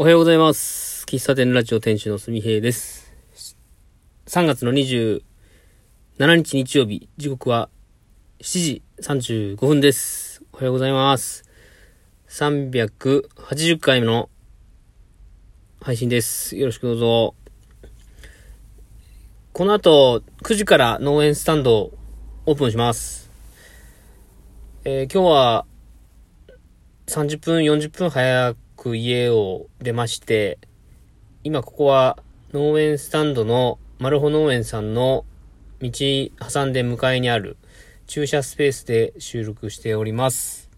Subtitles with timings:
[0.00, 1.04] おはようございます。
[1.06, 3.12] 喫茶店ラジオ店主のすみへいです。
[4.26, 5.22] 3月の27
[6.20, 7.68] 日日曜日、時刻は
[8.38, 10.44] 7時35分です。
[10.52, 11.42] おはようございます。
[12.28, 14.30] 380回目の
[15.80, 16.56] 配信です。
[16.56, 17.34] よろしくどうぞ。
[19.52, 21.92] この後、9時から農園スタンドを
[22.46, 23.32] オープンします。
[24.84, 25.66] えー今日は
[27.08, 30.58] 30分、40分早くく家を出まして、
[31.42, 32.16] 今ここは
[32.52, 35.24] 農園スタンドのマルホ農園さんの
[35.82, 37.56] 道挟んで向かいにある
[38.06, 40.70] 駐車スペースで収録しております。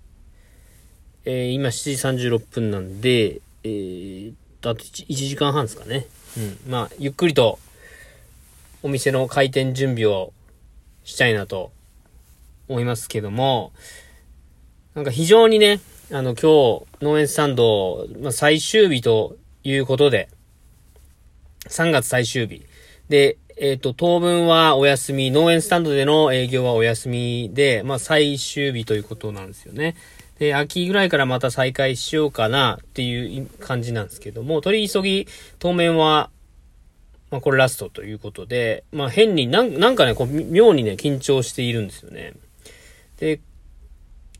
[1.26, 6.06] えー今7時36分なんで、えー、あと 1, 1時間半ですかね。
[6.38, 6.70] うん。
[6.70, 7.58] まあ、ゆっくりと
[8.82, 10.32] お店の開店準備を
[11.04, 11.70] したいなと
[12.68, 13.72] 思いますけども、
[14.94, 15.80] なんか非常にね、
[16.12, 20.28] あの、今日、農園スタンド、まあ、最終日ということで、
[21.68, 22.66] 3月最終日。
[23.08, 29.94] で、えっ、と、当分はお休み、農園スタンドでの営業はお休みで、まあ、最終日ということなんですよね。
[30.40, 35.28] で、秋ぐらいからまた再開しようかなっていう感じなんですけども、取り急ぎ、
[35.60, 36.30] 当面は、
[37.30, 42.32] まあ、これラストということで、まあ、変になん、なんかね、こう、妙にね、緊張しているんですよね。
[43.20, 43.38] で、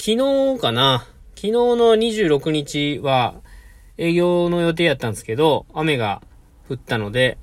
[0.01, 0.17] 昨
[0.57, 1.07] 日かな
[1.41, 3.41] 昨日の26日は
[3.97, 6.21] 営業の予定やったんですけど、雨が
[6.69, 7.39] 降ったので、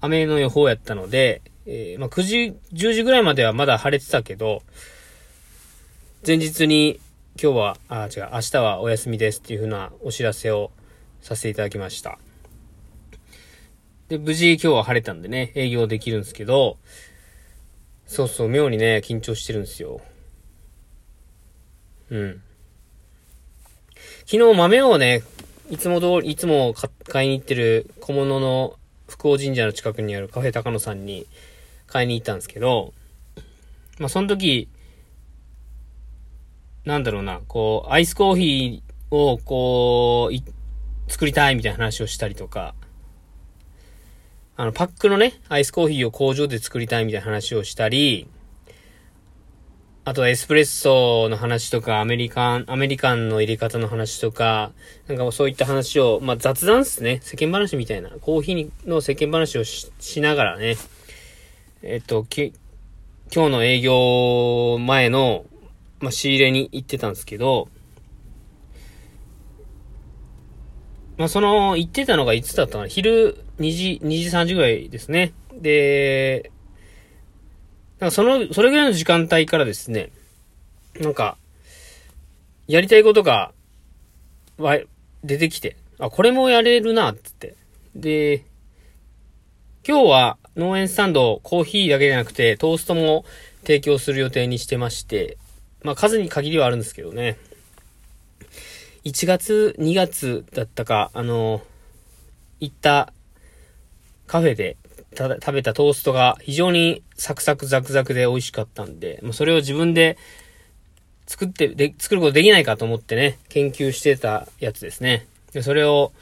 [0.00, 4.62] 雨の予報やったので、えーまあ、9時、10時ぐらいまではまだ晴れてたけど、
[6.26, 6.98] 前日に
[7.38, 10.70] 今日は、あ、違う、明日はお休みですっていう風なお知らせを
[11.20, 12.18] させていただきました。
[14.08, 16.78] で、無事今日は晴れたんでね、営業できるんですけど、
[18.06, 20.00] そうそう、妙にね、緊張してるんですよ。
[22.08, 22.42] うん。
[24.26, 25.22] 昨日豆をね、
[25.70, 26.74] いつも通り、いつも
[27.06, 28.76] 買いに行ってる小物の
[29.08, 31.26] 福王神社の近くにあるカフェ高野さんに
[31.86, 32.94] 買いに行ったんですけど、
[33.98, 34.68] まあ、その時、
[36.84, 42.74] なんだろうな、こう、アイスコーヒーをこう、作りたいみたいな話をしたりとか、
[44.56, 48.26] あの、パックのね、アイスコーヒーを工場で作りたいみたいな話をしたり、
[50.08, 54.72] あとはエスプレッソの話とか、アメリカン、アメリカンの入れ方の話とか、
[55.06, 57.20] なんかもうそういった話を、まあ雑談っすね。
[57.22, 58.08] 世間話みたいな。
[58.22, 60.78] コーヒーの世間話をししながらね。
[61.82, 62.54] えっと、き、
[63.30, 65.44] 今日の営業前の、
[66.00, 67.68] まあ仕入れに行ってたんですけど、
[71.18, 75.34] まあその、行ってたのがいつだったかな昼2時、2時3時ぐらいですね。
[75.52, 76.50] で、
[78.00, 80.10] なんかその、それぐらいの時間帯からですね、
[81.00, 81.36] なんか、
[82.66, 83.52] やりたいことが、
[84.56, 84.78] わ、
[85.24, 87.54] 出てきて、あ、これもやれるな、つって。
[87.96, 88.44] で、
[89.86, 93.24] 今日は農園スタンド、コーヒーだけじゃなくて、トーストも
[93.62, 95.38] 提供する予定にしてまして、
[95.82, 97.38] まあ数に限りはあるんですけどね。
[99.04, 101.62] 1月、2月だったか、あの、
[102.60, 103.12] 行った
[104.26, 104.76] カフェで
[105.18, 110.16] た食べたトーストが非常にサクサクザクザクで美味しかったんで、もうそれを自分で
[111.26, 115.26] 作って、で、作ることできないかと思ってね、研究してたやつですね。
[115.52, 116.12] で、それを、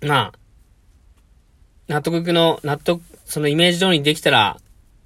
[0.00, 0.38] まあ、
[1.88, 4.58] 納得いくの、納得、そのイメージ通りにできたら、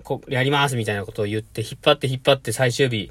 [0.04, 3.10] こう、やりますみたいなことを言って、引っ張って引っ張って最終日。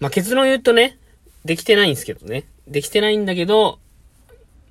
[0.00, 0.98] まあ結論言うとね、
[1.44, 2.44] できてないんですけどね。
[2.66, 3.78] できてないんだけど、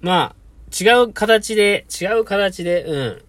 [0.01, 0.35] まあ、
[0.73, 3.21] 違う形で、違う形で、うん。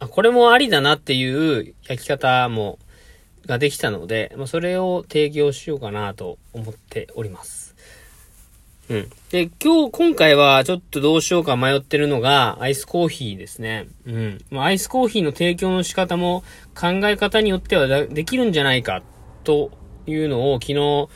[0.00, 2.78] これもありだなっていう焼き方も、
[3.48, 7.74] ができたので、まあ、それを提供しようかなと思っております。
[8.90, 9.10] うん。
[9.30, 13.88] で、今日、今回はちょっとどうしようか迷ってるのが、アイスコーヒーですね。
[14.06, 14.44] うん。
[14.50, 16.42] まあ、アイスコーヒーの提供の仕方も
[16.78, 19.02] 考え方によってはできるんじゃないか、
[19.44, 19.70] と
[20.06, 21.08] いうのを昨日、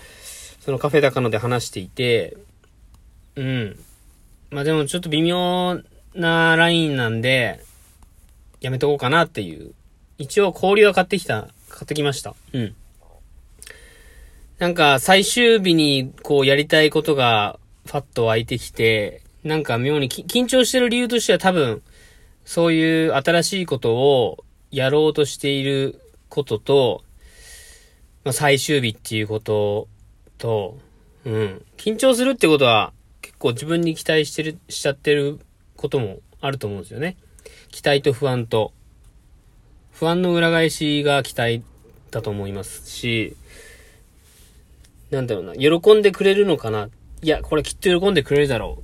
[0.60, 2.36] そのカフェ高野で話していて、
[3.36, 3.78] うん。
[4.50, 5.80] まあでもちょっと微妙
[6.14, 7.62] なラインなんで、
[8.62, 9.74] やめとこうかなっていう。
[10.18, 12.34] 一応氷は買ってきた、買ってきました。
[12.52, 12.74] うん。
[14.60, 21.82] なんか最終日にこうやりたいことがファッと湧いてきて、なんか妙にき緊張してる理由としては多分、
[22.44, 27.02] そういう新しいことをやろうとしていることと、
[28.22, 29.88] まあ、最終日っていうこと
[30.38, 30.78] と、
[31.24, 31.64] うん。
[31.76, 35.40] 緊張するってことは結構自分に期待してる、しちゃってる
[35.76, 37.16] こともあると思うんですよね。
[37.72, 38.72] 期待と不安と。
[39.90, 41.62] 不安の裏返しが期待
[42.10, 43.34] だと思いますし、
[45.10, 46.88] なんだろうな、喜んでくれるのかな？
[47.22, 48.78] いや、これきっと喜んでくれるだろ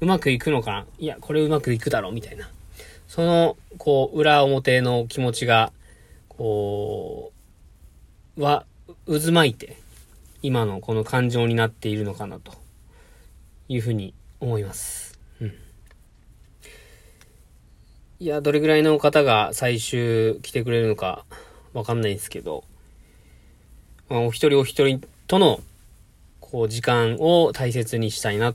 [0.00, 0.04] う。
[0.04, 0.86] うまくいくのかな？
[0.98, 2.48] いや、これうまくいくだろうみたいな。
[3.08, 5.72] その、こう、裏表の気持ちが、
[6.28, 7.32] こ
[8.36, 8.64] う、は、
[9.06, 9.76] 渦巻いて、
[10.42, 12.52] 今のこの感情になっているのかなと
[13.68, 15.18] いうふうに思います。
[15.40, 15.54] うん。
[18.22, 21.24] いや、どれぐらいの方が最終来てくれるのか
[21.74, 22.62] わかんないんですけど、
[24.08, 25.58] まあ、お一人お一人との、
[26.38, 28.54] こう、時間を大切にしたいな、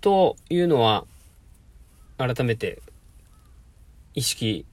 [0.00, 1.04] というのは、
[2.16, 2.82] 改めて、
[4.16, 4.66] 意識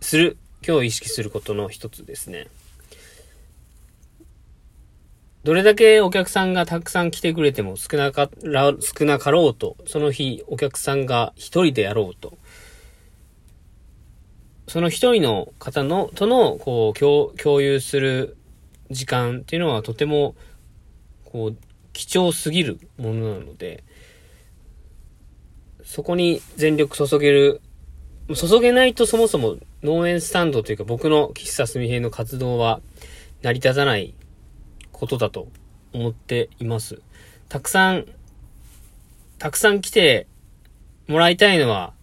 [0.00, 2.48] する、今日意識することの一つですね。
[5.44, 12.36] どれだけお客さんがたくさん来てくれても少なか、少なかろうと、その日お客さんが一人でやろうと、
[14.68, 18.36] その一人の方の、との、こう、共、共有する
[18.90, 20.34] 時間っていうのはとても、
[21.24, 21.56] こう、
[21.92, 23.84] 貴重すぎるものなので、
[25.84, 27.60] そこに全力注げる、
[28.34, 32.80] 注げないとそもそも農園スタンドというか僕の喫茶すみへの活動は
[33.42, 34.14] 成り立たない
[34.90, 35.46] ことだと
[35.92, 37.00] 思っています。
[37.48, 38.06] たくさん、
[39.38, 40.26] たくさん来て
[41.06, 41.94] もらいたいのは、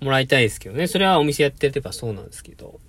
[0.00, 0.86] もらいたいですけどね。
[0.86, 2.80] それはお店やってればそうなんですけど。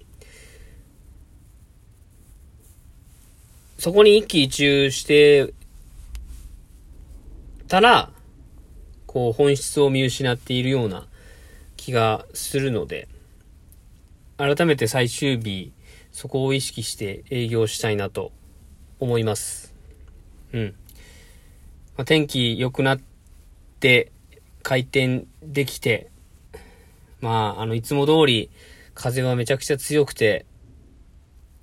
[3.78, 5.54] そこに一喜一憂して
[7.68, 8.12] たら、
[9.08, 11.08] こう本質を見失っているような
[11.78, 13.08] 気がするので、
[14.38, 15.74] 改めて最終日、
[16.12, 18.32] そこを意識して営業したいなと
[19.00, 19.74] 思います。
[20.54, 20.76] うん。
[21.98, 23.00] まあ、天気良くなっ
[23.80, 24.12] て、
[24.62, 26.11] 回転できて、
[27.22, 28.50] まあ、あの、いつも通り、
[28.94, 30.46] 風はめちゃくちゃ強くて、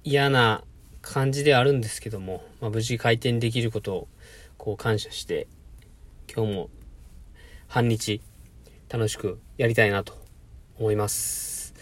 [0.05, 0.63] 嫌な
[1.03, 4.09] 感じであるんですけども、まあ、無事回転できることを、
[4.57, 5.47] こう感謝して、
[6.35, 6.71] 今日も
[7.67, 8.21] 半日
[8.89, 10.15] 楽しくやりたいなと
[10.79, 11.75] 思います。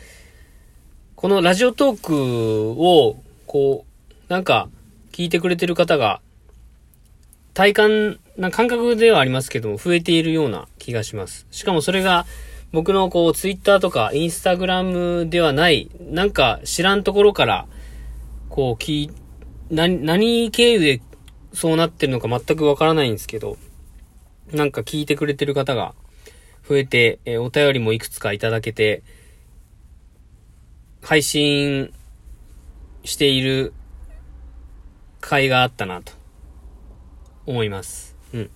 [1.14, 3.84] このラジオトークを、こ
[4.28, 4.68] う、なんか、
[5.12, 6.20] 聞いてくれてる方が、
[7.54, 11.46] 体感な感覚ではありますけども、増えているような気がします。
[11.50, 12.26] しかもそれが、
[12.76, 17.66] 僕のこう、ツイッターとかインスタグラムではない、なんか知らんところから、
[18.50, 19.10] こう、聞
[19.70, 21.00] 何、何経由で
[21.54, 23.56] そうなってるのか全くわからないんですけど、
[24.52, 25.94] なんか聞いてくれてる方が
[26.68, 29.02] 増えて、え、お便りもいくつかいただけて、
[31.00, 31.94] 配信
[33.04, 33.72] している
[35.22, 36.12] 会があったなと
[37.46, 38.14] 思います。
[38.34, 38.50] うん。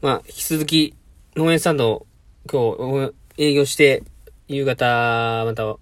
[0.00, 0.94] まあ、引き続き、
[1.36, 2.06] 農園スタンド、
[2.46, 4.02] 今日営業して、
[4.48, 5.76] 夕方また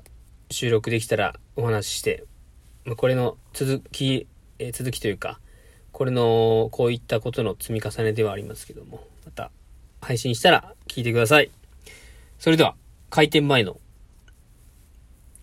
[0.50, 2.24] 収録できたらお話しして、
[2.84, 4.26] ま、これの続き、
[4.58, 5.38] えー、続きというか、
[5.92, 9.50] これの、こういったことの積み重ねではありますけども、また
[10.00, 11.50] 配信したら聞いてください。
[12.38, 12.74] それでは、
[13.10, 13.78] 開店前の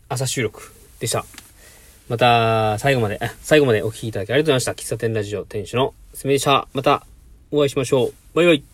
[0.10, 1.26] 朝収録でした。
[2.10, 4.84] また、最後まで、最後までお聴きいただきありがとうございました。
[4.84, 6.68] 喫茶店ラジオ店主のすみでした。
[6.74, 7.06] また
[7.52, 8.14] お会いしましょう。
[8.34, 8.71] バイバイ。